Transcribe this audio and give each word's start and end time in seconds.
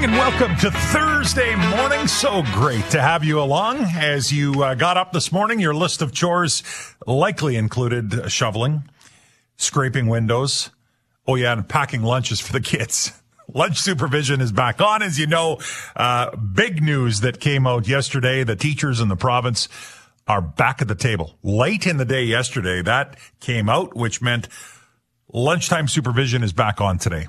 morning 0.00 0.18
and 0.18 0.30
welcome 0.30 0.56
to 0.56 0.70
Thursday 0.70 1.54
morning. 1.76 2.06
So 2.06 2.42
great 2.54 2.84
to 2.90 3.02
have 3.02 3.22
you 3.22 3.38
along. 3.40 3.84
As 3.96 4.32
you 4.32 4.62
uh, 4.62 4.74
got 4.74 4.96
up 4.96 5.12
this 5.12 5.30
morning, 5.30 5.60
your 5.60 5.74
list 5.74 6.00
of 6.00 6.12
chores 6.12 6.62
likely 7.06 7.56
included 7.56 8.30
shoveling, 8.30 8.88
scraping 9.56 10.06
windows. 10.06 10.70
Oh, 11.26 11.34
yeah, 11.34 11.52
and 11.52 11.68
packing 11.68 12.02
lunches 12.02 12.40
for 12.40 12.52
the 12.52 12.60
kids. 12.60 13.12
Lunch 13.52 13.78
supervision 13.78 14.40
is 14.40 14.52
back 14.52 14.80
on. 14.80 15.02
As 15.02 15.18
you 15.18 15.26
know, 15.26 15.58
uh, 15.96 16.34
big 16.36 16.82
news 16.82 17.20
that 17.20 17.38
came 17.38 17.66
out 17.66 17.86
yesterday. 17.86 18.42
The 18.42 18.56
teachers 18.56 19.00
in 19.00 19.08
the 19.08 19.16
province 19.16 19.68
are 20.26 20.40
back 20.40 20.80
at 20.80 20.88
the 20.88 20.94
table. 20.94 21.36
Late 21.42 21.86
in 21.86 21.98
the 21.98 22.06
day 22.06 22.22
yesterday, 22.22 22.80
that 22.82 23.18
came 23.40 23.68
out, 23.68 23.94
which 23.94 24.22
meant 24.22 24.48
lunchtime 25.32 25.88
supervision 25.88 26.42
is 26.42 26.52
back 26.54 26.80
on 26.80 26.96
today. 26.98 27.26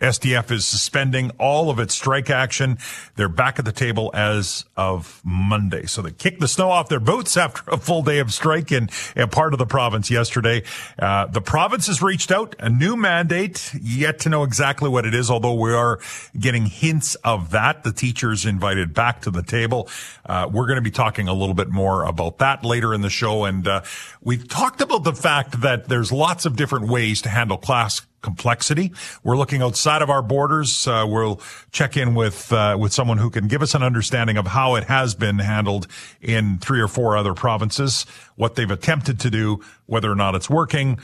STF 0.00 0.50
is 0.50 0.64
suspending 0.64 1.30
all 1.38 1.70
of 1.70 1.78
its 1.78 1.94
strike 1.94 2.30
action. 2.30 2.78
They're 3.16 3.28
back 3.28 3.58
at 3.58 3.64
the 3.64 3.72
table 3.72 4.10
as 4.14 4.64
of 4.76 5.20
Monday. 5.24 5.86
So 5.86 6.02
they 6.02 6.12
kicked 6.12 6.40
the 6.40 6.48
snow 6.48 6.70
off 6.70 6.88
their 6.88 7.00
boots 7.00 7.36
after 7.36 7.68
a 7.70 7.76
full 7.76 8.02
day 8.02 8.18
of 8.18 8.32
strike 8.32 8.70
in, 8.70 8.88
in 9.16 9.28
part 9.28 9.52
of 9.52 9.58
the 9.58 9.66
province 9.66 10.10
yesterday. 10.10 10.62
Uh, 10.98 11.26
the 11.26 11.40
province 11.40 11.88
has 11.88 12.00
reached 12.00 12.30
out 12.30 12.54
a 12.58 12.68
new 12.68 12.96
mandate, 12.96 13.72
yet 13.80 14.20
to 14.20 14.28
know 14.28 14.44
exactly 14.44 14.88
what 14.88 15.04
it 15.04 15.14
is, 15.14 15.30
although 15.30 15.54
we 15.54 15.72
are 15.72 15.98
getting 16.38 16.66
hints 16.66 17.16
of 17.16 17.50
that. 17.50 17.82
The 17.82 17.92
teachers 17.92 18.46
invited 18.46 18.94
back 18.94 19.22
to 19.22 19.30
the 19.30 19.42
table. 19.42 19.88
Uh, 20.24 20.48
we're 20.52 20.66
going 20.66 20.76
to 20.76 20.82
be 20.82 20.90
talking 20.90 21.26
a 21.26 21.34
little 21.34 21.54
bit 21.54 21.70
more 21.70 22.04
about 22.04 22.38
that 22.38 22.64
later 22.64 22.94
in 22.94 23.00
the 23.00 23.10
show. 23.10 23.44
And, 23.44 23.66
uh, 23.66 23.82
we've 24.22 24.46
talked 24.46 24.80
about 24.80 25.04
the 25.04 25.12
fact 25.12 25.60
that 25.62 25.88
there's 25.88 26.12
lots 26.12 26.46
of 26.46 26.54
different 26.54 26.88
ways 26.88 27.22
to 27.22 27.28
handle 27.28 27.56
class 27.56 28.00
complexity. 28.22 28.92
We're 29.22 29.36
looking 29.36 29.62
outside 29.62 30.02
of 30.02 30.10
our 30.10 30.22
borders. 30.22 30.86
Uh, 30.86 31.04
we'll 31.06 31.40
check 31.70 31.96
in 31.96 32.14
with 32.14 32.52
uh, 32.52 32.76
with 32.78 32.92
someone 32.92 33.18
who 33.18 33.30
can 33.30 33.48
give 33.48 33.62
us 33.62 33.74
an 33.74 33.82
understanding 33.82 34.36
of 34.36 34.46
how 34.46 34.74
it 34.74 34.84
has 34.84 35.14
been 35.14 35.38
handled 35.38 35.86
in 36.20 36.58
three 36.58 36.80
or 36.80 36.88
four 36.88 37.16
other 37.16 37.34
provinces, 37.34 38.06
what 38.36 38.54
they've 38.54 38.70
attempted 38.70 39.20
to 39.20 39.30
do, 39.30 39.60
whether 39.86 40.10
or 40.10 40.16
not 40.16 40.34
it's 40.34 40.50
working, 40.50 40.98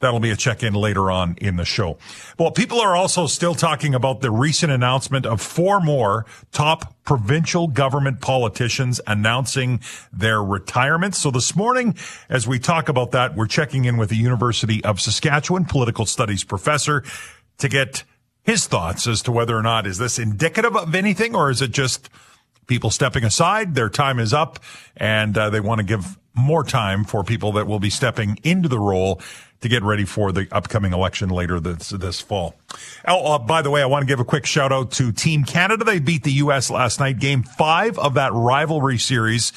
That'll 0.00 0.20
be 0.20 0.30
a 0.30 0.36
check 0.36 0.62
in 0.62 0.72
later 0.72 1.10
on 1.10 1.36
in 1.42 1.56
the 1.56 1.64
show. 1.66 1.98
Well, 2.38 2.50
people 2.50 2.80
are 2.80 2.96
also 2.96 3.26
still 3.26 3.54
talking 3.54 3.94
about 3.94 4.22
the 4.22 4.30
recent 4.30 4.72
announcement 4.72 5.26
of 5.26 5.42
four 5.42 5.78
more 5.78 6.24
top 6.52 6.94
provincial 7.04 7.68
government 7.68 8.22
politicians 8.22 9.00
announcing 9.06 9.80
their 10.10 10.42
retirement. 10.42 11.14
So 11.14 11.30
this 11.30 11.54
morning, 11.54 11.96
as 12.30 12.48
we 12.48 12.58
talk 12.58 12.88
about 12.88 13.10
that, 13.10 13.36
we're 13.36 13.46
checking 13.46 13.84
in 13.84 13.98
with 13.98 14.08
the 14.08 14.16
University 14.16 14.82
of 14.84 15.02
Saskatchewan 15.02 15.66
political 15.66 16.06
studies 16.06 16.44
professor 16.44 17.04
to 17.58 17.68
get 17.68 18.04
his 18.42 18.66
thoughts 18.66 19.06
as 19.06 19.20
to 19.22 19.32
whether 19.32 19.54
or 19.54 19.62
not 19.62 19.86
is 19.86 19.98
this 19.98 20.18
indicative 20.18 20.74
of 20.76 20.94
anything 20.94 21.34
or 21.36 21.50
is 21.50 21.60
it 21.60 21.72
just 21.72 22.08
people 22.70 22.90
stepping 22.90 23.24
aside? 23.24 23.74
Their 23.74 23.90
time 23.90 24.18
is 24.18 24.32
up 24.32 24.60
and 24.96 25.36
uh, 25.36 25.50
they 25.50 25.60
want 25.60 25.80
to 25.80 25.84
give 25.84 26.16
more 26.34 26.64
time 26.64 27.04
for 27.04 27.22
people 27.22 27.52
that 27.52 27.66
will 27.66 27.80
be 27.80 27.90
stepping 27.90 28.38
into 28.42 28.68
the 28.68 28.78
role 28.78 29.20
to 29.60 29.68
get 29.68 29.82
ready 29.82 30.06
for 30.06 30.32
the 30.32 30.48
upcoming 30.52 30.92
election 30.92 31.28
later 31.28 31.60
this 31.60 31.90
this 31.90 32.20
fall. 32.20 32.54
Oh, 33.06 33.34
uh, 33.34 33.38
by 33.38 33.60
the 33.60 33.70
way, 33.70 33.82
I 33.82 33.86
want 33.86 34.02
to 34.02 34.06
give 34.06 34.20
a 34.20 34.24
quick 34.24 34.46
shout 34.46 34.72
out 34.72 34.92
to 34.92 35.12
Team 35.12 35.44
Canada. 35.44 35.84
They 35.84 35.98
beat 35.98 36.22
the 36.22 36.32
U.S. 36.44 36.70
last 36.70 37.00
night. 37.00 37.18
Game 37.18 37.42
five 37.42 37.98
of 37.98 38.14
that 38.14 38.32
rivalry 38.32 38.96
series. 38.96 39.52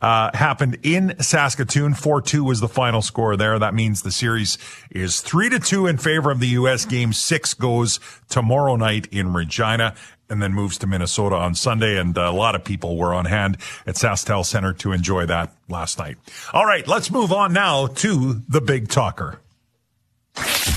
Uh, 0.00 0.30
happened 0.34 0.78
in 0.82 1.14
Saskatoon. 1.20 1.92
4-2 1.92 2.44
was 2.44 2.60
the 2.60 2.68
final 2.68 3.02
score 3.02 3.36
there. 3.36 3.58
That 3.58 3.74
means 3.74 4.02
the 4.02 4.12
series 4.12 4.58
is 4.90 5.20
3 5.20 5.48
to 5.50 5.58
2 5.58 5.86
in 5.86 5.98
favor 5.98 6.30
of 6.30 6.40
the 6.40 6.48
U.S. 6.48 6.84
Game 6.84 7.12
6 7.12 7.54
goes 7.54 7.98
tomorrow 8.28 8.76
night 8.76 9.08
in 9.10 9.32
Regina 9.32 9.94
and 10.30 10.42
then 10.42 10.52
moves 10.52 10.78
to 10.78 10.86
Minnesota 10.86 11.36
on 11.36 11.54
Sunday. 11.54 11.98
And 11.98 12.16
a 12.16 12.30
lot 12.30 12.54
of 12.54 12.64
people 12.64 12.96
were 12.96 13.14
on 13.14 13.24
hand 13.24 13.56
at 13.86 13.94
SaskTel 13.94 14.44
Center 14.44 14.72
to 14.74 14.92
enjoy 14.92 15.26
that 15.26 15.52
last 15.68 15.98
night. 15.98 16.16
All 16.52 16.66
right, 16.66 16.86
let's 16.86 17.10
move 17.10 17.32
on 17.32 17.52
now 17.52 17.86
to 17.86 18.42
the 18.48 18.60
big 18.60 18.88
talker. 18.88 19.40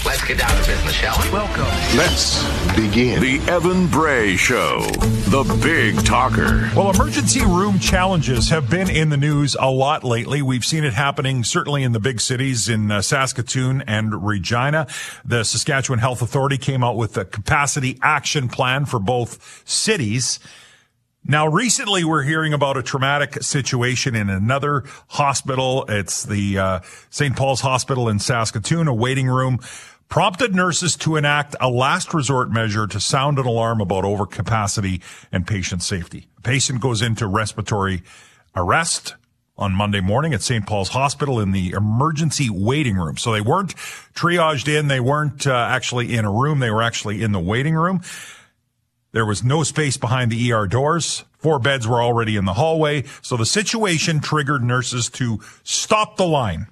Let's 0.06 0.24
get 0.26 0.40
down 0.40 0.50
to 0.50 0.68
business, 0.68 0.94
shall 0.94 1.16
we? 1.22 1.30
Welcome. 1.32 1.66
Let's 1.96 2.44
begin. 2.76 3.22
The 3.22 3.40
Evan 3.52 3.88
Bray 3.88 4.36
Show, 4.36 4.82
the 5.30 5.44
big 5.62 6.04
talker. 6.06 6.70
Well, 6.76 6.92
emergency 6.92 7.42
room 7.46 7.78
challenges 7.78 8.50
have 8.50 8.70
been 8.70 8.90
in 8.90 9.10
the 9.10 9.18
news 9.18 9.56
a 9.60 9.70
lot 9.70 10.04
lately. 10.04 10.42
We've 10.42 10.66
seen 10.66 10.84
it 10.84 10.94
happening 10.94 11.44
certainly 11.44 11.84
in 11.84 11.92
the 11.92 12.00
big 12.00 12.20
cities 12.20 12.68
in 12.68 12.90
uh, 12.90 13.02
Saskatoon 13.02 13.84
and 13.84 14.26
Regina. 14.26 14.88
The 15.24 15.44
Saskatchewan 15.44 16.00
Health 16.00 16.22
Authority 16.22 16.58
came 16.58 16.84
out 16.84 16.96
with 16.98 17.18
a 17.18 17.26
capacity 17.26 18.00
action 18.02 18.48
plan 18.48 18.86
for 18.86 19.00
both 19.00 19.62
cities. 19.66 20.40
Now, 21.24 21.48
recently 21.48 22.04
we're 22.04 22.24
hearing 22.24 22.52
about 22.52 22.78
a 22.78 22.84
traumatic 22.84 23.44
situation 23.44 24.16
in 24.16 24.30
another 24.30 24.84
hospital. 25.08 25.86
It's 25.88 26.24
the 26.24 26.58
uh, 26.58 26.80
St. 27.12 27.36
Paul's 27.36 27.62
Hospital 27.62 28.10
in 28.10 28.18
Saskatoon, 28.18 28.88
a 28.88 28.94
waiting 28.94 29.28
room 29.28 29.60
prompted 30.10 30.54
nurses 30.54 30.98
to 30.98 31.16
enact 31.16 31.56
a 31.62 31.70
last 31.70 32.14
resort 32.14 32.52
measure 32.52 32.86
to 32.86 33.00
sound 33.00 33.40
an 33.40 33.46
alarm 33.46 33.80
about 33.80 34.04
overcapacity 34.04 35.02
and 35.32 35.48
patient 35.48 35.84
safety. 35.84 36.28
A 36.38 36.42
patient 36.42 36.82
goes 36.82 37.02
into 37.02 37.28
respiratory 37.28 38.02
arrest 38.56 39.16
on 39.58 39.74
Monday 39.74 40.02
morning 40.02 40.34
at 40.34 40.42
St. 40.42 40.66
Paul's 40.66 40.90
Hospital 40.90 41.40
in 41.40 41.52
the 41.52 41.70
emergency 41.72 42.50
waiting 42.50 42.98
room. 42.98 43.16
So 43.16 43.32
they 43.32 43.42
weren't 43.42 43.76
triaged 44.16 44.68
in. 44.68 44.88
They 44.88 45.00
weren't 45.00 45.46
uh, 45.46 45.54
actually 45.54 46.16
in 46.16 46.26
a 46.26 46.32
room. 46.32 46.60
They 46.60 46.72
were 46.72 46.82
actually 46.82 47.22
in 47.22 47.32
the 47.32 47.40
waiting 47.40 47.76
room. 47.76 48.02
There 49.14 49.26
was 49.26 49.44
no 49.44 49.64
space 49.64 49.98
behind 49.98 50.32
the 50.32 50.54
ER 50.54 50.68
doors. 50.68 51.26
Four 51.38 51.60
beds 51.60 51.88
were 51.88 52.02
already 52.02 52.38
in 52.38 52.46
the 52.46 52.54
hallway. 52.54 53.04
So 53.22 53.36
the 53.36 53.46
situation 53.46 54.22
triggered 54.22 54.64
nurses 54.64 55.10
to 55.12 55.40
stop 55.64 56.18
the 56.18 56.28
line. 56.28 56.68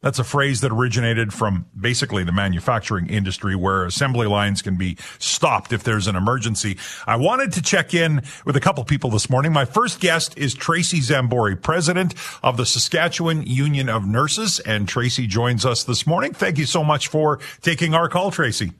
That's 0.00 0.18
a 0.18 0.24
phrase 0.24 0.62
that 0.62 0.72
originated 0.72 1.32
from 1.32 1.66
basically 1.78 2.24
the 2.24 2.32
manufacturing 2.32 3.06
industry 3.06 3.54
where 3.54 3.84
assembly 3.84 4.26
lines 4.26 4.60
can 4.60 4.76
be 4.76 4.96
stopped 5.20 5.72
if 5.72 5.84
there's 5.84 6.08
an 6.08 6.16
emergency. 6.16 6.76
I 7.06 7.14
wanted 7.14 7.52
to 7.52 7.62
check 7.62 7.94
in 7.94 8.22
with 8.44 8.56
a 8.56 8.60
couple 8.60 8.82
people 8.82 9.10
this 9.10 9.30
morning. 9.30 9.52
My 9.52 9.64
first 9.64 10.00
guest 10.00 10.36
is 10.36 10.54
Tracy 10.54 10.98
Zambory, 10.98 11.60
president 11.60 12.14
of 12.42 12.56
the 12.56 12.66
Saskatchewan 12.66 13.46
Union 13.46 13.88
of 13.88 14.04
Nurses. 14.04 14.58
And 14.58 14.88
Tracy 14.88 15.28
joins 15.28 15.64
us 15.64 15.84
this 15.84 16.04
morning. 16.04 16.32
Thank 16.32 16.58
you 16.58 16.66
so 16.66 16.82
much 16.82 17.06
for 17.06 17.38
taking 17.60 17.94
our 17.94 18.08
call, 18.08 18.32
Tracy. 18.32 18.72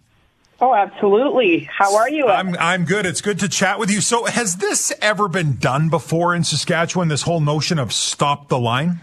Oh, 0.62 0.72
absolutely. 0.76 1.68
How 1.76 1.96
are 1.96 2.08
you? 2.08 2.28
I'm 2.28 2.56
I'm 2.56 2.84
good. 2.84 3.04
It's 3.04 3.20
good 3.20 3.40
to 3.40 3.48
chat 3.48 3.80
with 3.80 3.90
you. 3.90 4.00
So, 4.00 4.26
has 4.26 4.58
this 4.58 4.92
ever 5.02 5.26
been 5.26 5.56
done 5.56 5.88
before 5.88 6.36
in 6.36 6.44
Saskatchewan? 6.44 7.08
This 7.08 7.22
whole 7.22 7.40
notion 7.40 7.80
of 7.80 7.92
stop 7.92 8.46
the 8.46 8.60
line? 8.60 9.00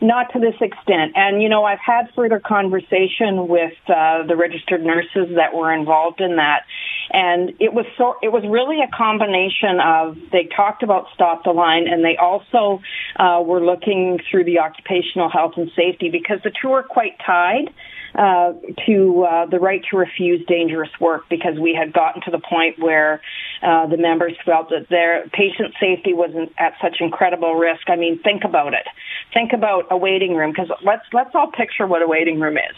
Not 0.00 0.32
to 0.32 0.40
this 0.40 0.56
extent. 0.60 1.12
And 1.14 1.40
you 1.40 1.48
know, 1.48 1.62
I've 1.62 1.78
had 1.78 2.08
further 2.16 2.40
conversation 2.40 3.46
with 3.46 3.74
uh, 3.86 4.26
the 4.26 4.34
registered 4.34 4.84
nurses 4.84 5.36
that 5.36 5.54
were 5.54 5.72
involved 5.72 6.20
in 6.20 6.34
that, 6.34 6.64
and 7.12 7.50
it 7.60 7.72
was 7.72 7.86
so 7.96 8.16
it 8.20 8.32
was 8.32 8.42
really 8.44 8.80
a 8.82 8.90
combination 8.96 9.78
of 9.78 10.16
they 10.32 10.48
talked 10.56 10.82
about 10.82 11.06
stop 11.14 11.44
the 11.44 11.52
line, 11.52 11.86
and 11.86 12.04
they 12.04 12.16
also 12.16 12.82
uh, 13.14 13.40
were 13.46 13.64
looking 13.64 14.18
through 14.28 14.42
the 14.42 14.58
occupational 14.58 15.30
health 15.30 15.52
and 15.56 15.70
safety 15.76 16.10
because 16.10 16.40
the 16.42 16.50
two 16.60 16.72
are 16.72 16.82
quite 16.82 17.16
tied 17.24 17.72
uh, 18.14 18.52
to 18.86 19.24
uh, 19.24 19.46
the 19.46 19.58
right 19.58 19.82
to 19.90 19.96
refuse 19.96 20.44
dangerous 20.46 20.90
work 21.00 21.24
because 21.30 21.58
we 21.58 21.74
had 21.74 21.92
gotten 21.92 22.20
to 22.22 22.30
the 22.30 22.38
point 22.38 22.78
where 22.78 23.22
uh, 23.62 23.86
the 23.86 23.96
members 23.96 24.34
felt 24.44 24.68
that 24.70 24.86
their 24.90 25.26
patient 25.32 25.74
safety 25.80 26.12
was 26.12 26.30
at 26.58 26.74
such 26.82 26.96
incredible 27.00 27.54
risk. 27.54 27.88
I 27.88 27.96
mean, 27.96 28.18
think 28.22 28.44
about 28.44 28.74
it. 28.74 28.86
Think 29.32 29.52
about 29.52 29.86
a 29.90 29.96
waiting 29.96 30.34
room 30.34 30.52
because 30.52 30.70
let's 30.84 31.04
let's 31.12 31.34
all 31.34 31.50
picture 31.50 31.86
what 31.86 32.02
a 32.02 32.06
waiting 32.06 32.38
room 32.38 32.56
is. 32.56 32.76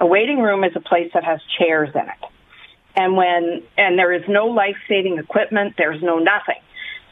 A 0.00 0.06
waiting 0.06 0.40
room 0.40 0.62
is 0.62 0.72
a 0.76 0.80
place 0.80 1.10
that 1.14 1.24
has 1.24 1.40
chairs 1.58 1.90
in 1.94 2.02
it. 2.02 2.30
And 2.94 3.16
when 3.16 3.62
and 3.76 3.98
there 3.98 4.12
is 4.12 4.22
no 4.28 4.46
life-saving 4.46 5.18
equipment, 5.18 5.74
there's 5.76 6.02
no 6.02 6.18
nothing. 6.18 6.62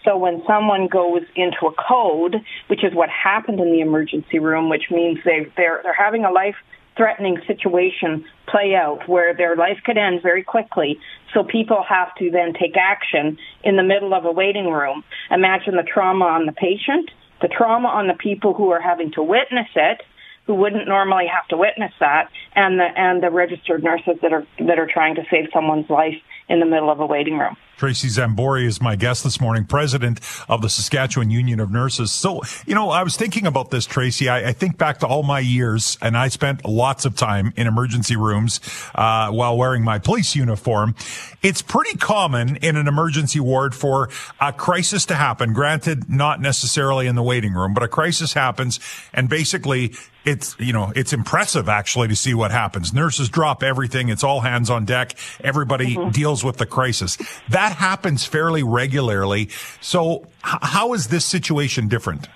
So 0.04 0.16
when 0.16 0.44
someone 0.46 0.86
goes 0.86 1.22
into 1.34 1.66
a 1.66 1.72
code, 1.72 2.36
which 2.68 2.84
is 2.84 2.94
what 2.94 3.08
happened 3.10 3.58
in 3.58 3.72
the 3.72 3.80
emergency 3.80 4.38
room, 4.38 4.68
which 4.68 4.84
means 4.90 5.18
they 5.24 5.50
they're 5.56 5.80
they're 5.82 5.94
having 5.94 6.24
a 6.24 6.30
life 6.30 6.54
threatening 6.96 7.38
situation 7.46 8.25
play 8.48 8.75
out 8.75 9.08
where 9.08 9.34
their 9.34 9.56
life 9.56 9.78
could 9.84 9.98
end 9.98 10.22
very 10.22 10.43
quickly. 10.43 10.98
So 11.34 11.44
people 11.44 11.84
have 11.88 12.14
to 12.16 12.31
then 12.31 12.54
take 12.54 12.76
action 12.76 13.38
in 13.62 13.76
the 13.76 13.82
middle 13.82 14.14
of 14.14 14.25
a 14.25 14.32
waiting 14.32 14.70
room. 14.70 15.04
Imagine 15.31 15.76
the 15.76 15.82
trauma 15.82 16.25
on 16.25 16.46
the 16.46 16.52
patient, 16.52 17.10
the 17.43 17.48
trauma 17.48 17.88
on 17.88 18.06
the 18.06 18.14
people 18.14 18.54
who 18.54 18.70
are 18.70 18.81
having 18.81 19.12
to 19.12 19.22
witness 19.22 19.69
it, 19.75 20.02
who 20.46 20.54
wouldn't 20.54 20.87
normally 20.87 21.26
have 21.26 21.46
to 21.48 21.56
witness 21.56 21.93
that, 21.98 22.31
and 22.54 22.78
the 22.78 22.84
and 22.84 23.22
the 23.22 23.31
registered 23.31 23.82
nurses 23.82 24.16
that 24.22 24.32
are 24.32 24.46
that 24.58 24.78
are 24.78 24.88
trying 24.90 25.16
to 25.16 25.22
save 25.31 25.49
someone's 25.52 25.90
life 25.90 26.14
in 26.48 26.60
the 26.60 26.66
middle 26.66 26.90
of 26.90 27.00
a 27.00 27.06
waiting 27.06 27.38
room. 27.38 27.56
Tracy 27.76 28.08
Zambory 28.08 28.64
is 28.64 28.81
my 28.81 28.96
guest 28.96 29.22
this 29.22 29.38
morning, 29.38 29.66
president 29.66 30.20
of 30.48 30.62
the 30.62 30.70
Saskatchewan 30.70 31.31
Union 31.31 31.60
of 31.60 31.70
Nurses. 31.70 32.10
So, 32.10 32.40
you 32.66 32.75
know, 32.75 32.88
I 32.88 33.02
was 33.02 33.16
thinking 33.16 33.46
about 33.46 33.70
this, 33.70 33.84
Tracy. 33.84 34.31
I, 34.31 34.48
I 34.48 34.52
think 34.52 34.78
back 34.78 35.00
to 35.00 35.06
all 35.06 35.22
my 35.22 35.40
years, 35.40 35.98
and 36.00 36.16
I 36.16 36.28
spent 36.28 36.64
lots 36.64 37.04
of 37.04 37.16
time 37.16 37.52
in 37.54 37.66
emergency 37.66 38.16
rooms 38.16 38.60
uh, 38.94 39.31
while 39.31 39.58
wearing 39.58 39.84
my 39.84 39.98
police 39.98 40.34
uniform. 40.34 40.94
It's 41.43 41.60
pretty 41.60 41.98
common 41.98 42.56
in 42.56 42.76
an 42.76 42.88
emergency 42.88 43.40
ward 43.40 43.75
for 43.75 44.08
a 44.40 44.54
crisis 44.54 45.04
to 45.06 45.14
happen. 45.14 45.52
Granted, 45.52 46.08
not 46.08 46.40
necessarily 46.40 47.06
in 47.06 47.14
the 47.14 47.22
waiting 47.22 47.52
room, 47.52 47.75
but 47.75 47.82
a 47.82 47.88
crisis 47.88 48.32
happens, 48.32 48.81
and 49.12 49.28
basically 49.28 49.92
it's 50.26 50.56
you 50.58 50.73
know 50.73 50.93
it's 50.94 51.12
impressive 51.12 51.69
actually 51.69 52.08
to 52.08 52.17
see 52.17 52.34
what 52.34 52.50
happens 52.50 52.93
nurses 52.93 53.28
drop 53.28 53.62
everything 53.62 54.08
it's 54.08 54.25
all 54.25 54.40
hands 54.40 54.69
on 54.69 54.84
deck 54.84 55.17
everybody 55.43 55.94
mm-hmm. 55.94 56.11
deals 56.11 56.44
with 56.44 56.56
the 56.58 56.67
crisis 56.67 57.17
that 57.49 57.73
happens 57.73 58.26
fairly 58.26 58.62
regularly 58.62 59.49
so 59.81 60.26
h- 60.44 60.58
how 60.62 60.93
is 60.93 61.08
this 61.08 61.25
situation 61.25 61.88
different 61.88 62.28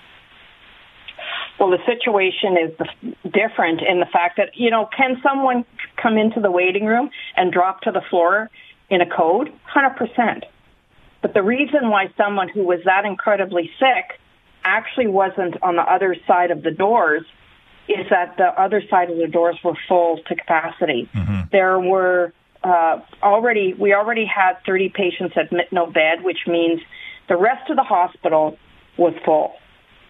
well, 1.58 1.68
the 1.68 1.84
situation 1.84 2.56
is 2.56 3.30
different 3.30 3.82
in 3.82 4.00
the 4.00 4.06
fact 4.10 4.38
that, 4.38 4.52
you 4.54 4.70
know, 4.70 4.88
can 4.96 5.20
someone 5.22 5.66
come 6.02 6.16
into 6.16 6.40
the 6.40 6.50
waiting 6.50 6.86
room 6.86 7.10
and 7.36 7.52
drop 7.52 7.82
to 7.82 7.90
the 7.90 8.00
floor 8.08 8.48
in 8.88 9.02
a 9.02 9.06
code? 9.06 9.52
100%. 9.76 10.44
But 11.20 11.34
the 11.34 11.42
reason 11.42 11.90
why 11.90 12.06
someone 12.16 12.48
who 12.48 12.64
was 12.64 12.80
that 12.86 13.04
incredibly 13.04 13.70
sick 13.78 14.18
actually 14.64 15.08
wasn't 15.08 15.62
on 15.62 15.76
the 15.76 15.82
other 15.82 16.16
side 16.26 16.50
of 16.50 16.62
the 16.62 16.70
doors 16.70 17.26
is 17.90 18.06
that 18.10 18.36
the 18.36 18.46
other 18.60 18.82
side 18.90 19.10
of 19.10 19.16
the 19.16 19.26
doors 19.26 19.58
were 19.64 19.76
full 19.88 20.18
to 20.28 20.34
capacity. 20.36 21.08
Mm-hmm. 21.14 21.40
There 21.50 21.78
were 21.78 22.32
uh, 22.62 23.00
already, 23.22 23.74
we 23.74 23.94
already 23.94 24.26
had 24.26 24.58
30 24.66 24.90
patients 24.90 25.34
admit 25.36 25.72
no 25.72 25.86
bed, 25.86 26.22
which 26.22 26.46
means 26.46 26.80
the 27.28 27.36
rest 27.36 27.70
of 27.70 27.76
the 27.76 27.82
hospital 27.82 28.58
was 28.96 29.14
full. 29.24 29.54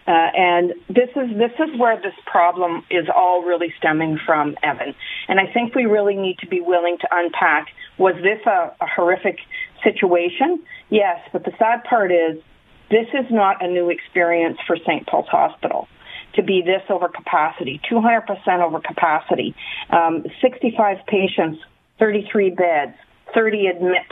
Uh, 0.07 0.11
and 0.11 0.73
this 0.89 1.09
is 1.15 1.37
this 1.37 1.51
is 1.59 1.79
where 1.79 1.95
this 2.01 2.15
problem 2.25 2.83
is 2.89 3.07
all 3.15 3.43
really 3.43 3.71
stemming 3.77 4.19
from, 4.25 4.55
Evan. 4.63 4.95
And 5.27 5.39
I 5.39 5.45
think 5.53 5.75
we 5.75 5.85
really 5.85 6.15
need 6.15 6.39
to 6.39 6.47
be 6.47 6.59
willing 6.59 6.97
to 7.01 7.07
unpack: 7.11 7.67
was 7.99 8.15
this 8.15 8.39
a, 8.47 8.73
a 8.81 8.87
horrific 8.87 9.37
situation? 9.83 10.63
Yes, 10.89 11.19
but 11.31 11.45
the 11.45 11.51
sad 11.59 11.83
part 11.83 12.11
is 12.11 12.41
this 12.89 13.07
is 13.13 13.29
not 13.29 13.63
a 13.63 13.67
new 13.67 13.91
experience 13.91 14.57
for 14.65 14.75
St. 14.75 15.05
Paul's 15.05 15.29
Hospital 15.29 15.87
to 16.35 16.43
be 16.43 16.61
this 16.61 16.81
over 16.89 17.07
capacity, 17.07 17.81
200% 17.91 18.27
over 18.61 18.79
capacity, 18.79 19.55
um, 19.89 20.23
65 20.41 20.97
patients, 21.07 21.59
33 21.99 22.51
beds, 22.51 22.93
30 23.33 23.67
admit 23.67 24.07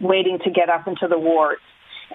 waiting 0.00 0.38
to 0.44 0.50
get 0.50 0.68
up 0.68 0.86
into 0.86 1.08
the 1.08 1.18
wards. 1.18 1.60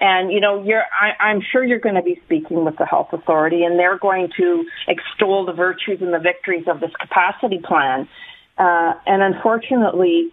And 0.00 0.32
you 0.32 0.40
know, 0.40 0.62
you're, 0.64 0.82
I, 0.82 1.22
I'm 1.22 1.40
sure 1.52 1.64
you're 1.64 1.78
going 1.78 1.94
to 1.94 2.02
be 2.02 2.20
speaking 2.24 2.64
with 2.64 2.76
the 2.78 2.86
health 2.86 3.08
authority, 3.12 3.62
and 3.64 3.78
they're 3.78 3.98
going 3.98 4.28
to 4.36 4.64
extol 4.88 5.46
the 5.46 5.52
virtues 5.52 5.98
and 6.00 6.12
the 6.12 6.18
victories 6.18 6.64
of 6.66 6.80
this 6.80 6.90
capacity 7.00 7.60
plan. 7.64 8.08
Uh, 8.58 8.94
and 9.06 9.22
unfortunately, 9.22 10.32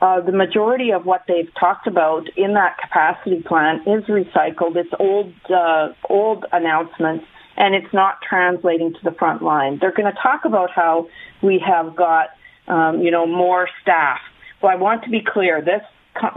uh, 0.00 0.20
the 0.20 0.32
majority 0.32 0.92
of 0.92 1.04
what 1.04 1.24
they've 1.28 1.50
talked 1.60 1.86
about 1.86 2.26
in 2.36 2.54
that 2.54 2.78
capacity 2.78 3.42
plan 3.42 3.80
is 3.86 4.04
recycled. 4.04 4.76
It's 4.76 4.92
old, 4.98 5.32
uh, 5.50 5.92
old 6.08 6.46
announcements 6.50 7.24
and 7.56 7.74
it's 7.74 7.92
not 7.92 8.18
translating 8.28 8.92
to 8.92 8.98
the 9.04 9.12
front 9.12 9.42
line. 9.42 9.78
They're 9.80 9.92
going 9.92 10.12
to 10.12 10.18
talk 10.20 10.44
about 10.44 10.70
how 10.70 11.08
we 11.42 11.62
have 11.66 11.96
got, 11.96 12.30
um, 12.68 13.02
you 13.02 13.10
know, 13.10 13.26
more 13.26 13.68
staff. 13.82 14.20
Well, 14.62 14.72
I 14.72 14.76
want 14.76 15.04
to 15.04 15.10
be 15.10 15.22
clear. 15.22 15.60
This 15.60 15.82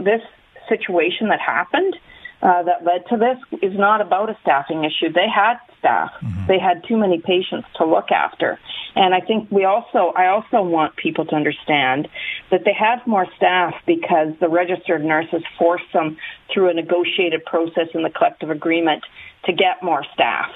this 0.00 0.22
situation 0.68 1.28
that 1.28 1.40
happened 1.40 1.96
uh, 2.42 2.62
that 2.64 2.84
led 2.84 3.06
to 3.08 3.16
this 3.16 3.60
is 3.62 3.76
not 3.78 4.00
about 4.00 4.30
a 4.30 4.36
staffing 4.42 4.84
issue. 4.84 5.12
They 5.12 5.28
had 5.28 5.58
staff. 5.78 6.10
Mm-hmm. 6.20 6.46
They 6.46 6.58
had 6.58 6.84
too 6.86 6.96
many 6.96 7.18
patients 7.20 7.68
to 7.78 7.86
look 7.86 8.10
after. 8.10 8.58
And 8.94 9.14
I 9.14 9.20
think 9.20 9.50
we 9.50 9.64
also, 9.64 10.12
I 10.16 10.28
also 10.28 10.62
want 10.62 10.96
people 10.96 11.26
to 11.26 11.34
understand 11.34 12.08
that 12.50 12.64
they 12.64 12.72
have 12.72 13.06
more 13.06 13.26
staff 13.36 13.74
because 13.86 14.28
the 14.40 14.48
registered 14.48 15.04
nurses 15.04 15.42
forced 15.58 15.92
them 15.92 16.16
through 16.52 16.70
a 16.70 16.74
negotiated 16.74 17.44
process 17.44 17.88
in 17.94 18.02
the 18.02 18.10
collective 18.10 18.50
agreement 18.50 19.04
to 19.44 19.52
get 19.52 19.82
more 19.82 20.04
staff. 20.14 20.50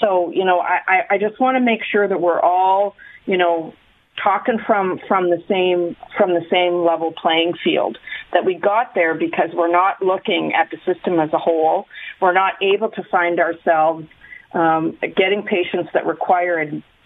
So, 0.00 0.30
you 0.32 0.44
know, 0.44 0.60
I, 0.60 1.02
I 1.10 1.18
just 1.18 1.40
want 1.40 1.56
to 1.56 1.60
make 1.60 1.80
sure 1.90 2.06
that 2.06 2.20
we're 2.20 2.40
all, 2.40 2.94
you 3.26 3.36
know, 3.36 3.74
talking 4.22 4.58
from 4.66 5.00
from 5.06 5.30
the 5.30 5.42
same 5.48 5.96
from 6.16 6.34
the 6.34 6.44
same 6.50 6.84
level 6.84 7.12
playing 7.12 7.54
field. 7.62 7.98
That 8.32 8.44
we 8.44 8.54
got 8.54 8.94
there 8.94 9.14
because 9.14 9.50
we're 9.54 9.72
not 9.72 10.02
looking 10.02 10.52
at 10.54 10.70
the 10.70 10.76
system 10.84 11.18
as 11.18 11.32
a 11.32 11.38
whole. 11.38 11.86
We're 12.20 12.34
not 12.34 12.54
able 12.62 12.90
to 12.90 13.02
find 13.10 13.40
ourselves 13.40 14.06
um, 14.52 14.98
getting 15.00 15.42
patients 15.42 15.90
that 15.94 16.06
require 16.06 16.58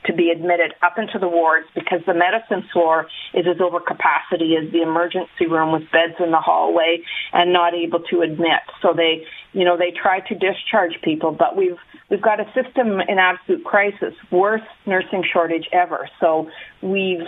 to 0.07 0.13
be 0.13 0.31
admitted 0.31 0.75
up 0.83 0.99
into 0.99 1.19
the 1.19 1.29
wards 1.29 1.67
because 1.75 2.01
the 2.07 2.15
medicine 2.15 2.69
floor 2.73 3.07
is 3.35 3.47
as 3.47 3.61
over 3.61 3.81
capacity 3.81 4.57
as 4.57 4.71
the 4.73 4.83
emergency 4.83 5.47
room 5.49 5.73
with 5.73 5.91
beds 5.91 6.15
in 6.19 6.31
the 6.31 6.41
hallway 6.41 7.03
and 7.33 7.53
not 7.53 7.75
able 7.75 8.01
to 8.11 8.23
admit. 8.23 8.63
So 8.81 8.93
they, 8.97 9.27
you 9.53 9.65
know, 9.65 9.77
they 9.77 9.91
try 9.91 10.21
to 10.21 10.35
discharge 10.35 11.01
people, 11.03 11.33
but 11.33 11.57
we've 11.57 11.79
we've 12.11 12.23
got 12.23 12.41
a 12.41 12.47
system 12.53 13.01
in 13.01 13.19
absolute 13.19 13.65
crisis, 13.65 14.15
worst 14.31 14.65
nursing 14.87 15.25
shortage 15.33 15.69
ever. 15.73 16.09
So 16.21 16.51
we've, 16.83 17.27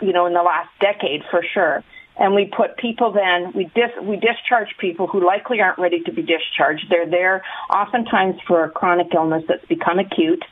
you 0.00 0.12
know, 0.12 0.26
in 0.26 0.32
the 0.32 0.42
last 0.42 0.70
decade 0.80 1.22
for 1.30 1.42
sure. 1.54 1.84
And 2.18 2.34
we 2.34 2.46
put 2.46 2.78
people 2.78 3.12
then, 3.12 3.52
we, 3.54 3.64
dis, 3.74 3.90
we 4.02 4.16
discharge 4.16 4.68
people 4.80 5.06
who 5.06 5.24
likely 5.24 5.60
aren't 5.60 5.78
ready 5.78 6.00
to 6.00 6.12
be 6.12 6.22
discharged. 6.22 6.86
They're 6.88 7.08
there 7.08 7.42
oftentimes 7.70 8.36
for 8.46 8.64
a 8.64 8.70
chronic 8.70 9.08
illness 9.14 9.44
that's 9.46 9.66
become 9.66 9.98
acute 9.98 10.42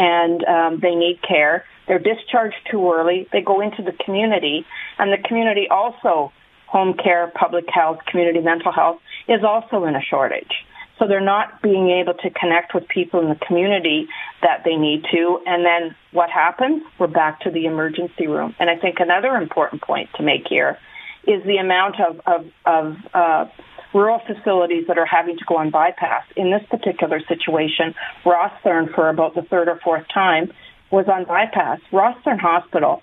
and 0.00 0.42
um, 0.44 0.80
they 0.80 0.94
need 0.94 1.20
care. 1.20 1.64
They're 1.86 1.98
discharged 1.98 2.56
too 2.70 2.90
early. 2.90 3.28
They 3.32 3.42
go 3.42 3.60
into 3.60 3.82
the 3.82 3.92
community, 3.92 4.64
and 4.98 5.12
the 5.12 5.22
community 5.28 5.68
also, 5.70 6.32
home 6.66 6.94
care, 6.94 7.30
public 7.34 7.66
health, 7.68 7.98
community 8.06 8.40
mental 8.40 8.72
health, 8.72 8.98
is 9.28 9.44
also 9.44 9.84
in 9.84 9.94
a 9.94 10.00
shortage. 10.00 10.64
So 10.98 11.06
they're 11.06 11.20
not 11.20 11.60
being 11.60 11.90
able 11.90 12.14
to 12.14 12.30
connect 12.30 12.74
with 12.74 12.88
people 12.88 13.20
in 13.20 13.28
the 13.28 13.40
community 13.46 14.08
that 14.40 14.62
they 14.64 14.76
need 14.76 15.04
to. 15.12 15.40
And 15.46 15.64
then 15.64 15.94
what 16.12 16.30
happens? 16.30 16.82
We're 16.98 17.06
back 17.06 17.40
to 17.40 17.50
the 17.50 17.66
emergency 17.66 18.26
room. 18.26 18.54
And 18.58 18.70
I 18.70 18.76
think 18.76 19.00
another 19.00 19.34
important 19.36 19.82
point 19.82 20.08
to 20.16 20.22
make 20.22 20.46
here 20.48 20.78
is 21.26 21.42
the 21.44 21.56
amount 21.56 21.96
of, 22.00 22.20
of, 22.26 22.46
of 22.64 22.96
uh, 23.12 23.44
rural 23.92 24.20
facilities 24.26 24.86
that 24.88 24.98
are 24.98 25.06
having 25.06 25.36
to 25.38 25.44
go 25.44 25.56
on 25.56 25.70
bypass. 25.70 26.24
In 26.36 26.50
this 26.50 26.62
particular 26.70 27.20
situation, 27.26 27.94
Rosthern, 28.24 28.94
for 28.94 29.08
about 29.08 29.34
the 29.34 29.42
third 29.42 29.68
or 29.68 29.78
fourth 29.82 30.04
time, 30.12 30.52
was 30.90 31.06
on 31.08 31.24
bypass. 31.24 31.80
Rosthern 31.92 32.38
Hospital 32.38 33.02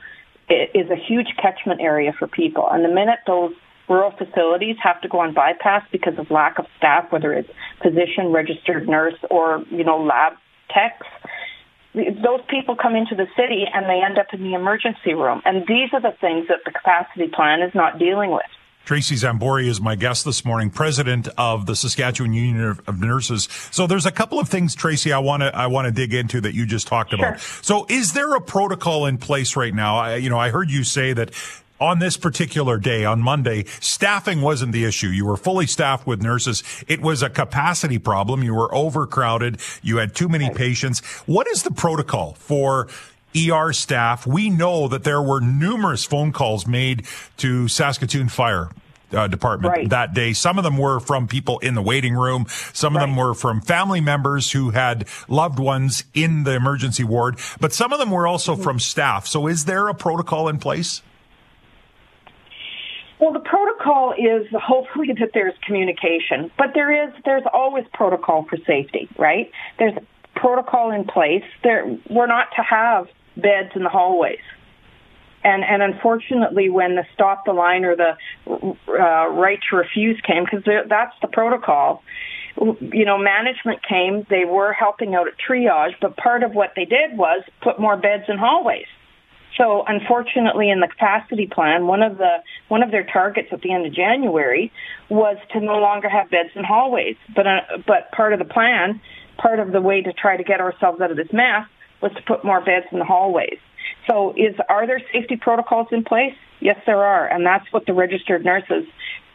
is 0.50 0.90
a 0.90 0.96
huge 0.96 1.28
catchment 1.42 1.82
area 1.82 2.14
for 2.18 2.28
people, 2.28 2.68
and 2.70 2.84
the 2.84 2.90
minute 2.90 3.20
those 3.26 3.54
rural 3.90 4.12
facilities 4.12 4.76
have 4.84 5.00
to 5.02 5.08
go 5.08 5.20
on 5.20 5.34
bypass 5.34 5.84
because 5.92 6.18
of 6.18 6.30
lack 6.30 6.60
of 6.60 6.66
staff, 6.78 7.12
whether 7.12 7.34
it's 7.34 7.50
physician, 7.82 8.32
registered 8.32 8.88
nurse, 8.88 9.16
or 9.30 9.64
you 9.70 9.84
know 9.84 9.98
lab 10.02 10.34
techs, 10.70 11.08
those 11.94 12.42
people 12.50 12.76
come 12.76 12.96
into 12.96 13.16
the 13.16 13.28
city 13.36 13.64
and 13.72 13.86
they 13.86 14.02
end 14.04 14.18
up 14.18 14.28
in 14.34 14.44
the 14.44 14.54
emergency 14.54 15.14
room. 15.14 15.42
And 15.46 15.64
these 15.68 15.90
are 15.94 16.02
the 16.02 16.16
things 16.20 16.48
that 16.50 16.60
the 16.66 16.72
capacity 16.72 17.28
plan 17.34 17.62
is 17.62 17.74
not 17.74 17.98
dealing 17.98 18.32
with. 18.32 18.46
Tracy 18.88 19.16
Zambory 19.16 19.68
is 19.68 19.82
my 19.82 19.96
guest 19.96 20.24
this 20.24 20.46
morning, 20.46 20.70
president 20.70 21.28
of 21.38 21.66
the 21.66 21.76
Saskatchewan 21.76 22.32
Union 22.32 22.80
of 22.88 23.02
Nurses. 23.02 23.50
So 23.70 23.86
there's 23.86 24.06
a 24.06 24.14
couple 24.14 24.40
of 24.40 24.48
things, 24.48 24.76
Tracy, 24.76 25.12
I 25.12 25.20
want 25.20 25.44
to 25.44 25.54
I 25.54 25.68
want 25.68 25.88
to 25.88 25.92
dig 25.92 26.14
into 26.14 26.40
that 26.40 26.56
you 26.56 26.66
just 26.66 26.88
talked 26.88 27.10
sure. 27.10 27.20
about. 27.20 27.42
So 27.42 27.86
is 27.90 28.14
there 28.14 28.34
a 28.36 28.40
protocol 28.40 29.06
in 29.06 29.18
place 29.18 29.58
right 29.58 29.74
now? 29.74 29.98
I, 29.98 30.16
you 30.16 30.30
know, 30.30 30.40
I 30.40 30.52
heard 30.52 30.72
you 30.72 30.86
say 30.86 31.12
that 31.12 31.32
on 31.82 32.00
this 32.00 32.16
particular 32.16 32.78
day, 32.78 33.04
on 33.04 33.22
Monday, 33.22 33.66
staffing 33.82 34.40
wasn't 34.40 34.72
the 34.72 34.86
issue. 34.86 35.08
You 35.08 35.26
were 35.26 35.36
fully 35.36 35.68
staffed 35.68 36.08
with 36.08 36.22
nurses. 36.22 36.64
It 36.88 37.02
was 37.02 37.22
a 37.22 37.30
capacity 37.30 38.00
problem. 38.00 38.42
You 38.42 38.54
were 38.54 38.74
overcrowded. 38.74 39.60
You 39.84 39.98
had 39.98 40.16
too 40.16 40.30
many 40.30 40.50
patients. 40.50 41.02
What 41.26 41.46
is 41.50 41.64
the 41.64 41.72
protocol 41.72 42.36
for 42.36 42.88
ER 43.36 43.74
staff. 43.74 44.26
We 44.26 44.50
know 44.50 44.88
that 44.88 45.04
there 45.04 45.22
were 45.22 45.40
numerous 45.40 46.06
phone 46.06 46.32
calls 46.32 46.68
made 46.68 47.06
to 47.38 47.68
Saskatoon 47.68 48.30
Fire. 48.30 48.70
Uh, 49.10 49.26
department 49.26 49.74
right. 49.74 49.90
that 49.90 50.14
day. 50.14 50.34
Some 50.34 50.58
of 50.58 50.66
them 50.66 50.78
were 50.78 51.00
from 51.00 51.30
people 51.30 51.60
in 51.60 51.76
the 51.76 51.82
waiting 51.82 52.14
room. 52.14 52.46
Some 52.50 52.94
of 52.94 53.00
right. 53.00 53.06
them 53.06 53.16
were 53.16 53.34
from 53.34 53.62
family 53.62 54.02
members 54.02 54.52
who 54.52 54.72
had 54.72 55.08
loved 55.30 55.60
ones 55.60 56.04
in 56.14 56.44
the 56.44 56.56
emergency 56.56 57.06
ward, 57.06 57.40
but 57.62 57.72
some 57.72 57.94
of 57.94 58.00
them 58.00 58.12
were 58.12 58.28
also 58.28 58.56
mm-hmm. 58.56 58.64
from 58.64 58.80
staff. 58.80 59.26
So 59.26 59.48
is 59.48 59.64
there 59.64 59.88
a 59.88 59.94
protocol 59.94 60.50
in 60.50 60.60
place? 60.60 61.02
Well, 63.20 63.34
the 63.34 63.40
protocol 63.40 64.14
is 64.14 64.46
hopefully 64.54 65.14
that 65.20 65.32
there's 65.34 65.56
communication, 65.66 66.52
but 66.58 66.72
there 66.74 67.08
is 67.08 67.14
there's 67.26 67.46
always 67.52 67.86
protocol 67.94 68.46
for 68.50 68.58
safety, 68.68 69.08
right? 69.18 69.50
There's 69.80 69.98
protocol 70.36 70.92
in 70.92 71.06
place. 71.06 71.44
There 71.64 71.98
we're 72.10 72.28
not 72.28 72.50
to 72.58 72.62
have 72.62 73.08
beds 73.42 73.72
in 73.76 73.84
the 73.84 73.90
hallways. 73.90 74.40
And, 75.44 75.64
and 75.64 75.82
unfortunately, 75.82 76.70
when 76.70 76.96
the 76.96 77.06
stop 77.14 77.46
the 77.46 77.54
line 77.54 77.86
or 77.86 77.96
the 77.96 78.18
uh, 78.48 79.30
right 79.30 79.60
to 79.70 79.76
refuse 79.78 80.20
came, 80.22 80.44
because 80.44 80.64
that's 80.90 81.16
the 81.22 81.28
protocol, 81.28 82.04
you 82.60 83.06
know, 83.06 83.18
management 83.18 83.80
came, 83.88 84.26
they 84.30 84.46
were 84.46 84.74
helping 84.74 85.16
out 85.16 85.28
at 85.28 85.36
triage, 85.38 85.94
but 86.02 86.18
part 86.18 86.44
of 86.44 86.54
what 86.54 86.74
they 86.76 86.86
did 86.86 87.18
was 87.18 87.44
put 87.62 87.80
more 87.80 87.96
beds 87.96 88.24
in 88.28 88.38
hallways. 88.38 88.88
So 89.58 89.84
unfortunately, 89.88 90.70
in 90.70 90.80
the 90.80 90.88
capacity 90.88 91.48
plan, 91.48 91.88
one 91.88 92.04
of 92.04 92.18
the 92.18 92.38
one 92.68 92.84
of 92.84 92.92
their 92.92 93.04
targets 93.04 93.50
at 93.52 93.62
the 93.62 93.72
end 93.72 93.88
of 93.88 93.94
January 93.94 94.72
was 95.10 95.38
to 95.54 95.60
no 95.60 95.80
longer 95.80 96.10
have 96.10 96.30
beds 96.30 96.50
in 96.56 96.64
hallways. 96.64 97.16
But 97.36 97.48
uh, 97.48 97.62
but 97.88 98.12
part 98.12 98.34
of 98.34 98.40
the 98.40 98.46
plan, 98.46 99.02
part 99.38 99.60
of 99.60 99.72
the 99.72 99.82
way 99.82 100.02
to 100.02 100.14
try 100.14 100.38
to 100.38 100.44
get 100.44 100.62
ourselves 100.62 101.02
out 101.02 101.10
of 101.10 101.18
this 101.18 101.32
mess, 101.34 101.66
was 102.02 102.12
to 102.14 102.22
put 102.22 102.44
more 102.44 102.62
beds 102.62 102.86
in 102.92 103.00
the 103.00 103.06
hallways. 103.06 103.60
So 104.08 104.34
is 104.36 104.56
are 104.70 104.88
there 104.88 105.02
safety 105.14 105.36
protocols 105.36 105.88
in 105.92 106.04
place? 106.04 106.36
Yes, 106.60 106.78
there 106.86 107.04
are, 107.04 107.28
and 107.28 107.46
that's 107.46 107.72
what 107.72 107.86
the 107.86 107.94
registered 107.94 108.44
nurses 108.44 108.86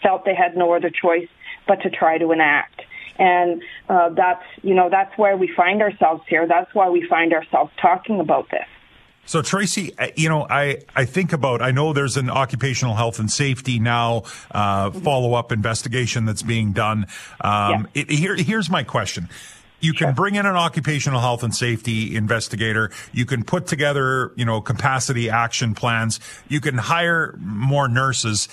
felt 0.02 0.24
they 0.24 0.34
had 0.34 0.56
no 0.56 0.72
other 0.72 0.90
choice 0.90 1.28
but 1.68 1.82
to 1.82 1.90
try 1.90 2.18
to 2.18 2.32
enact. 2.32 2.82
And 3.18 3.62
uh, 3.88 4.10
that's 4.10 4.44
you 4.62 4.74
know 4.74 4.88
that's 4.90 5.16
why 5.16 5.34
we 5.34 5.48
find 5.54 5.82
ourselves 5.82 6.22
here. 6.28 6.46
That's 6.48 6.74
why 6.74 6.88
we 6.88 7.06
find 7.06 7.32
ourselves 7.32 7.70
talking 7.80 8.20
about 8.20 8.50
this. 8.50 8.66
So 9.24 9.40
Tracy, 9.40 9.96
uh, 9.98 10.08
you 10.16 10.28
know, 10.28 10.46
I, 10.50 10.78
I 10.96 11.04
think 11.04 11.32
about, 11.32 11.62
I 11.62 11.70
know 11.70 11.92
there's 11.92 12.16
an 12.16 12.28
occupational 12.28 12.94
health 12.94 13.20
and 13.20 13.30
safety 13.30 13.78
now, 13.78 14.24
uh, 14.50 14.90
mm-hmm. 14.90 14.98
follow 15.00 15.34
up 15.34 15.52
investigation 15.52 16.24
that's 16.24 16.42
being 16.42 16.72
done. 16.72 17.06
Um, 17.40 17.86
yeah. 17.94 18.02
it, 18.02 18.10
here, 18.10 18.34
here's 18.34 18.68
my 18.68 18.82
question. 18.82 19.28
You 19.82 19.92
can 19.92 20.06
sure. 20.06 20.12
bring 20.14 20.36
in 20.36 20.46
an 20.46 20.56
occupational 20.56 21.20
health 21.20 21.42
and 21.42 21.54
safety 21.54 22.16
investigator. 22.16 22.90
You 23.12 23.26
can 23.26 23.42
put 23.42 23.66
together, 23.66 24.32
you 24.36 24.44
know, 24.44 24.60
capacity 24.60 25.28
action 25.28 25.74
plans. 25.74 26.20
You 26.48 26.60
can 26.60 26.78
hire 26.78 27.34
more 27.38 27.88
nurses. 27.88 28.48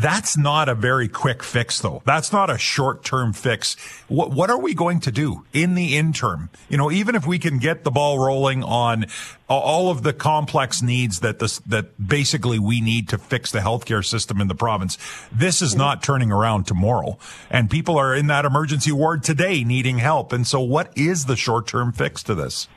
That's 0.00 0.36
not 0.36 0.68
a 0.68 0.74
very 0.74 1.08
quick 1.08 1.42
fix, 1.42 1.80
though. 1.80 2.02
That's 2.04 2.32
not 2.32 2.50
a 2.50 2.58
short 2.58 3.04
term 3.04 3.32
fix. 3.32 3.76
What, 4.08 4.30
what 4.30 4.50
are 4.50 4.58
we 4.58 4.74
going 4.74 5.00
to 5.00 5.12
do 5.12 5.44
in 5.52 5.74
the 5.74 5.96
interim? 5.96 6.50
You 6.68 6.78
know, 6.78 6.90
even 6.90 7.14
if 7.14 7.26
we 7.26 7.38
can 7.38 7.58
get 7.58 7.84
the 7.84 7.90
ball 7.90 8.18
rolling 8.18 8.62
on 8.62 9.06
all 9.48 9.90
of 9.90 10.02
the 10.02 10.12
complex 10.12 10.82
needs 10.82 11.20
that 11.20 11.38
this, 11.38 11.58
that 11.60 12.06
basically 12.06 12.58
we 12.58 12.80
need 12.80 13.08
to 13.10 13.18
fix 13.18 13.52
the 13.52 13.58
healthcare 13.58 14.04
system 14.04 14.40
in 14.40 14.48
the 14.48 14.54
province, 14.54 14.96
this 15.30 15.60
is 15.60 15.76
not 15.76 16.02
turning 16.02 16.32
around 16.32 16.66
tomorrow. 16.66 17.18
And 17.50 17.70
people 17.70 17.98
are 17.98 18.14
in 18.14 18.28
that 18.28 18.44
emergency 18.44 18.92
ward 18.92 19.22
today 19.22 19.64
needing 19.64 19.98
help. 19.98 20.32
And 20.32 20.46
so 20.46 20.60
what 20.60 20.96
is 20.96 21.26
the 21.26 21.36
short 21.36 21.66
term 21.66 21.92
fix 21.92 22.22
to 22.24 22.34
this? 22.34 22.68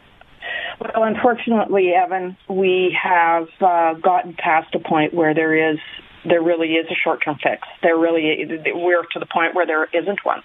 Well, 0.80 1.04
unfortunately, 1.04 1.94
Evan, 1.94 2.36
we 2.50 2.98
have 3.02 3.48
uh, 3.62 3.94
gotten 3.94 4.34
past 4.34 4.76
a 4.76 4.80
point 4.80 5.14
where 5.14 5.34
there 5.34 5.72
is 5.72 5.80
there 6.28 6.42
really 6.42 6.74
is 6.74 6.88
a 6.90 6.96
short-term 6.96 7.38
fix. 7.42 7.62
There 7.82 7.98
really, 7.98 8.46
we're 8.74 9.04
to 9.14 9.20
the 9.20 9.26
point 9.26 9.56
where 9.56 9.66
there 9.66 9.86
isn't 9.86 10.20
one. 10.24 10.42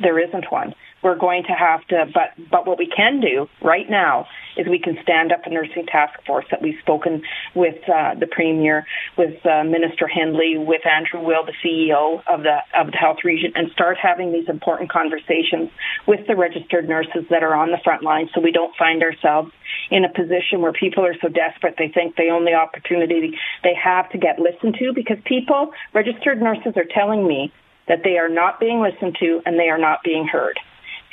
There 0.00 0.18
isn't 0.18 0.50
one 0.50 0.74
we're 1.04 1.18
going 1.18 1.44
to 1.44 1.52
have 1.52 1.86
to, 1.88 2.06
but, 2.12 2.32
but 2.50 2.66
what 2.66 2.78
we 2.78 2.86
can 2.86 3.20
do 3.20 3.46
right 3.62 3.88
now 3.88 4.26
is 4.56 4.66
we 4.66 4.78
can 4.78 4.96
stand 5.02 5.32
up 5.32 5.40
a 5.44 5.50
nursing 5.50 5.84
task 5.86 6.18
force 6.26 6.46
that 6.50 6.62
we've 6.62 6.78
spoken 6.80 7.22
with 7.54 7.76
uh, 7.88 8.14
the 8.18 8.26
Premier, 8.26 8.86
with 9.18 9.44
uh, 9.44 9.64
Minister 9.64 10.08
Hindley, 10.08 10.56
with 10.56 10.80
Andrew 10.86 11.20
Will, 11.20 11.44
the 11.44 11.52
CEO 11.62 12.22
of 12.26 12.42
the, 12.42 12.58
of 12.74 12.86
the 12.90 12.96
health 12.96 13.18
region, 13.24 13.52
and 13.54 13.70
start 13.72 13.98
having 14.00 14.32
these 14.32 14.48
important 14.48 14.90
conversations 14.90 15.70
with 16.06 16.26
the 16.26 16.36
registered 16.36 16.88
nurses 16.88 17.26
that 17.30 17.42
are 17.42 17.54
on 17.54 17.70
the 17.70 17.78
front 17.84 18.02
line 18.02 18.28
so 18.34 18.40
we 18.40 18.52
don't 18.52 18.74
find 18.76 19.02
ourselves 19.02 19.52
in 19.90 20.04
a 20.04 20.08
position 20.08 20.62
where 20.62 20.72
people 20.72 21.04
are 21.04 21.14
so 21.20 21.28
desperate 21.28 21.74
they 21.78 21.88
think 21.88 22.16
the 22.16 22.30
only 22.32 22.54
opportunity 22.54 23.36
they 23.62 23.74
have 23.74 24.08
to 24.10 24.18
get 24.18 24.38
listened 24.38 24.76
to 24.78 24.92
because 24.94 25.18
people, 25.24 25.70
registered 25.92 26.40
nurses 26.40 26.72
are 26.76 26.88
telling 26.88 27.26
me 27.26 27.52
that 27.88 28.00
they 28.02 28.16
are 28.16 28.28
not 28.28 28.60
being 28.60 28.80
listened 28.80 29.16
to 29.20 29.40
and 29.44 29.58
they 29.58 29.68
are 29.68 29.78
not 29.78 30.02
being 30.02 30.26
heard. 30.26 30.58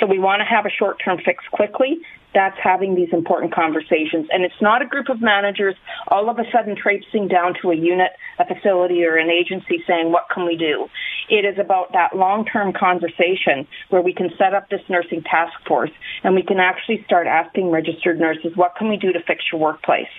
So 0.01 0.07
we 0.07 0.17
want 0.17 0.41
to 0.41 0.45
have 0.45 0.65
a 0.65 0.71
short-term 0.71 1.19
fix 1.23 1.43
quickly. 1.51 2.01
That's 2.33 2.57
having 2.57 2.95
these 2.95 3.09
important 3.13 3.53
conversations. 3.53 4.25
And 4.31 4.43
it's 4.43 4.59
not 4.59 4.81
a 4.81 4.85
group 4.87 5.09
of 5.09 5.21
managers 5.21 5.75
all 6.07 6.27
of 6.27 6.39
a 6.39 6.43
sudden 6.51 6.75
traipsing 6.75 7.27
down 7.27 7.53
to 7.61 7.69
a 7.69 7.75
unit, 7.75 8.09
a 8.39 8.45
facility, 8.45 9.05
or 9.05 9.17
an 9.17 9.29
agency 9.29 9.83
saying, 9.85 10.11
what 10.11 10.25
can 10.33 10.47
we 10.47 10.57
do? 10.57 10.87
It 11.29 11.45
is 11.45 11.59
about 11.59 11.93
that 11.93 12.15
long-term 12.15 12.73
conversation 12.73 13.67
where 13.89 14.01
we 14.01 14.13
can 14.13 14.31
set 14.39 14.55
up 14.55 14.69
this 14.69 14.81
nursing 14.89 15.21
task 15.21 15.53
force 15.67 15.91
and 16.23 16.33
we 16.33 16.41
can 16.41 16.59
actually 16.59 17.03
start 17.05 17.27
asking 17.27 17.69
registered 17.69 18.19
nurses, 18.19 18.53
what 18.55 18.75
can 18.75 18.89
we 18.89 18.97
do 18.97 19.13
to 19.13 19.19
fix 19.27 19.43
your 19.51 19.61
workplace? 19.61 20.09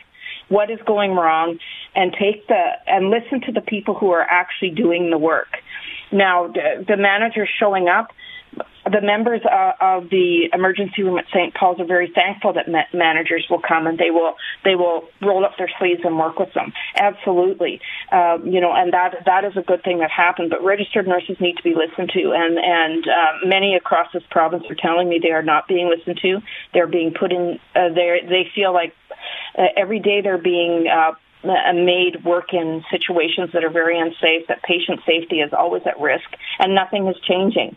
What 0.49 0.71
is 0.71 0.79
going 0.87 1.13
wrong? 1.13 1.59
And 1.97 2.13
take 2.13 2.47
the, 2.47 2.63
and 2.87 3.11
listen 3.11 3.41
to 3.47 3.53
the 3.53 3.61
people 3.61 3.95
who 3.95 4.11
are 4.11 4.23
actually 4.23 4.71
doing 4.71 5.11
the 5.11 5.19
work. 5.19 5.49
Now, 6.13 6.47
the, 6.47 6.85
the 6.87 6.97
managers 6.97 7.49
showing 7.59 7.89
up, 7.89 8.13
the 8.85 9.01
members 9.01 9.41
uh, 9.45 9.73
of 9.81 10.11
the 10.11 10.51
emergency 10.53 11.03
room 11.03 11.19
at 11.19 11.27
St. 11.33 11.55
Paul's 11.55 11.79
are 11.79 11.87
very 11.87 12.11
thankful 12.13 12.53
that 12.55 12.69
ma- 12.69 12.91
managers 12.93 13.47
will 13.49 13.61
come 13.61 13.87
and 13.87 13.97
they 13.97 14.11
will 14.11 14.35
they 14.65 14.75
will 14.75 15.09
roll 15.21 15.45
up 15.45 15.53
their 15.57 15.71
sleeves 15.79 16.01
and 16.05 16.19
work 16.19 16.39
with 16.39 16.53
them. 16.53 16.73
Absolutely, 16.97 17.81
uh, 18.11 18.39
you 18.45 18.61
know, 18.61 18.73
and 18.75 18.93
that 18.93 19.23
that 19.25 19.45
is 19.45 19.57
a 19.57 19.63
good 19.63 19.85
thing 19.85 20.01
that 20.01 20.11
happened. 20.11 20.51
But 20.51 20.65
registered 20.65 21.07
nurses 21.07 21.37
need 21.41 21.57
to 21.57 21.63
be 21.63 21.75
listened 21.75 22.11
to, 22.15 22.33
and 22.35 22.59
and 22.59 23.05
uh, 23.07 23.47
many 23.47 23.77
across 23.77 24.09
this 24.13 24.25
province 24.31 24.65
are 24.69 24.75
telling 24.75 25.09
me 25.09 25.21
they 25.23 25.33
are 25.33 25.43
not 25.43 25.69
being 25.69 25.89
listened 25.89 26.19
to. 26.23 26.41
They're 26.75 26.89
being 26.91 27.15
put 27.19 27.33
in. 27.33 27.61
Uh, 27.77 27.95
they 27.95 28.21
they 28.29 28.51
feel 28.55 28.73
like 28.73 28.95
uh, 29.57 29.63
every 29.77 30.01
day 30.01 30.21
they're 30.23 30.39
being. 30.39 30.87
Uh, 30.89 31.13
made 31.45 32.25
work 32.25 32.55
in 32.55 32.85
situations 32.89 33.51
that 33.53 33.65
are 33.65 33.71
very 33.71 33.99
unsafe, 33.99 34.47
that 34.47 34.63
patient 34.63 35.01
safety 35.05 35.41
is 35.41 35.53
always 35.53 35.83
at 35.87 35.99
risk, 35.99 36.31
and 36.61 36.73
nothing 36.73 37.09
is 37.09 37.17
changing 37.27 37.77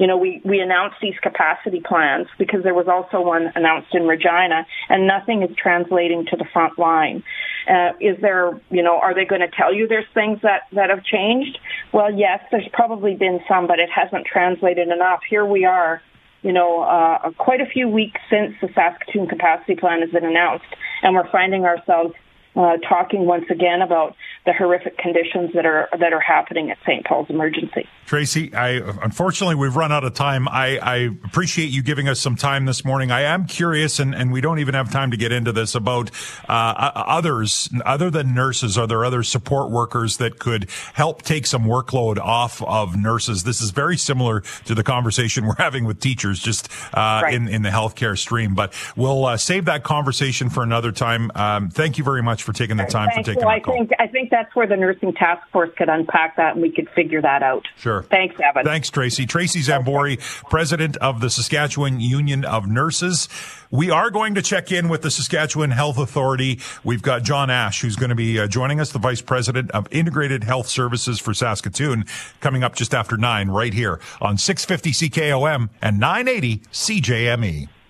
you 0.00 0.06
know, 0.06 0.16
we, 0.16 0.40
we 0.46 0.60
announced 0.60 0.96
these 1.02 1.14
capacity 1.22 1.82
plans 1.86 2.26
because 2.38 2.62
there 2.62 2.72
was 2.72 2.88
also 2.88 3.20
one 3.20 3.52
announced 3.54 3.88
in 3.92 4.06
Regina 4.06 4.66
and 4.88 5.06
nothing 5.06 5.42
is 5.42 5.54
translating 5.54 6.24
to 6.30 6.36
the 6.38 6.46
front 6.54 6.78
line. 6.78 7.22
Uh, 7.68 7.90
is 8.00 8.16
there, 8.22 8.58
you 8.70 8.82
know, 8.82 8.98
are 8.98 9.14
they 9.14 9.26
going 9.26 9.42
to 9.42 9.54
tell 9.54 9.74
you 9.74 9.86
there's 9.86 10.08
things 10.14 10.38
that, 10.42 10.62
that 10.72 10.88
have 10.88 11.04
changed? 11.04 11.58
Well, 11.92 12.10
yes, 12.10 12.40
there's 12.50 12.68
probably 12.72 13.14
been 13.14 13.40
some, 13.46 13.66
but 13.66 13.78
it 13.78 13.90
hasn't 13.94 14.24
translated 14.24 14.88
enough. 14.88 15.20
Here 15.28 15.44
we 15.44 15.66
are, 15.66 16.00
you 16.40 16.54
know, 16.54 16.80
uh, 16.80 17.32
quite 17.32 17.60
a 17.60 17.66
few 17.66 17.86
weeks 17.86 18.22
since 18.30 18.54
the 18.62 18.68
Saskatoon 18.74 19.28
capacity 19.28 19.76
plan 19.76 20.00
has 20.00 20.08
been 20.08 20.24
announced, 20.24 20.64
and 21.02 21.14
we're 21.14 21.30
finding 21.30 21.66
ourselves 21.66 22.14
uh, 22.56 22.78
talking 22.88 23.26
once 23.26 23.44
again 23.50 23.82
about 23.82 24.16
the 24.46 24.52
horrific 24.54 24.96
conditions 24.96 25.50
that 25.54 25.66
are 25.66 25.88
that 25.98 26.12
are 26.12 26.20
happening 26.20 26.70
at 26.70 26.78
St. 26.86 27.04
Paul's 27.04 27.28
Emergency. 27.28 27.86
Tracy, 28.06 28.52
I 28.54 28.80
unfortunately 29.02 29.54
we've 29.54 29.76
run 29.76 29.92
out 29.92 30.02
of 30.02 30.14
time. 30.14 30.48
I, 30.48 30.78
I 30.78 30.96
appreciate 31.24 31.70
you 31.70 31.82
giving 31.82 32.08
us 32.08 32.18
some 32.18 32.36
time 32.36 32.64
this 32.64 32.84
morning. 32.84 33.10
I 33.10 33.22
am 33.22 33.46
curious, 33.46 34.00
and, 34.00 34.14
and 34.14 34.32
we 34.32 34.40
don't 34.40 34.58
even 34.58 34.74
have 34.74 34.90
time 34.90 35.10
to 35.10 35.16
get 35.16 35.30
into 35.30 35.52
this 35.52 35.74
about 35.74 36.10
uh, 36.48 36.90
others 36.94 37.68
other 37.84 38.10
than 38.10 38.34
nurses. 38.34 38.78
Are 38.78 38.86
there 38.86 39.04
other 39.04 39.22
support 39.22 39.70
workers 39.70 40.16
that 40.16 40.38
could 40.38 40.70
help 40.94 41.22
take 41.22 41.46
some 41.46 41.64
workload 41.64 42.18
off 42.18 42.62
of 42.62 42.96
nurses? 42.96 43.44
This 43.44 43.60
is 43.60 43.70
very 43.70 43.98
similar 43.98 44.40
to 44.64 44.74
the 44.74 44.82
conversation 44.82 45.46
we're 45.46 45.54
having 45.58 45.84
with 45.84 46.00
teachers, 46.00 46.40
just 46.40 46.68
uh, 46.94 47.20
right. 47.22 47.34
in 47.34 47.46
in 47.46 47.62
the 47.62 47.70
healthcare 47.70 48.18
stream. 48.18 48.54
But 48.54 48.74
we'll 48.96 49.26
uh, 49.26 49.36
save 49.36 49.66
that 49.66 49.84
conversation 49.84 50.48
for 50.48 50.62
another 50.62 50.92
time. 50.92 51.30
Um, 51.34 51.68
thank 51.68 51.98
you 51.98 52.04
very 52.04 52.22
much 52.22 52.42
for 52.42 52.52
taking 52.52 52.78
the 52.78 52.84
time 52.84 53.10
Thank 53.14 53.26
for 53.26 53.34
taking 53.34 53.42
you. 53.42 53.48
I 53.48 53.60
think 53.60 53.90
I 53.98 54.06
think 54.30 54.46
that's 54.46 54.54
where 54.56 54.66
the 54.66 54.76
nursing 54.76 55.12
task 55.12 55.46
force 55.50 55.70
could 55.76 55.88
unpack 55.88 56.36
that 56.36 56.54
and 56.54 56.62
we 56.62 56.70
could 56.70 56.88
figure 56.90 57.20
that 57.22 57.42
out. 57.42 57.66
Sure. 57.76 58.02
Thanks, 58.04 58.36
Evan. 58.42 58.64
Thanks, 58.64 58.90
Tracy. 58.90 59.26
Tracy 59.26 59.60
Zambory, 59.60 60.18
president 60.48 60.96
of 60.98 61.20
the 61.20 61.30
Saskatchewan 61.30 62.00
Union 62.00 62.44
of 62.44 62.66
Nurses. 62.68 63.28
We 63.70 63.90
are 63.90 64.10
going 64.10 64.34
to 64.34 64.42
check 64.42 64.72
in 64.72 64.88
with 64.88 65.02
the 65.02 65.10
Saskatchewan 65.10 65.70
Health 65.70 65.98
Authority. 65.98 66.60
We've 66.84 67.02
got 67.02 67.22
John 67.22 67.50
Ash, 67.50 67.80
who's 67.82 67.96
going 67.96 68.10
to 68.10 68.16
be 68.16 68.38
uh, 68.38 68.46
joining 68.46 68.80
us, 68.80 68.92
the 68.92 68.98
vice 68.98 69.20
president 69.20 69.70
of 69.72 69.86
Integrated 69.90 70.44
Health 70.44 70.66
Services 70.66 71.20
for 71.20 71.34
Saskatoon, 71.34 72.04
coming 72.40 72.64
up 72.64 72.74
just 72.74 72.94
after 72.94 73.16
nine 73.16 73.48
right 73.48 73.72
here 73.72 74.00
on 74.20 74.38
650 74.38 75.08
CKOM 75.08 75.68
and 75.82 75.98
980 75.98 76.58
CJME. 76.72 77.68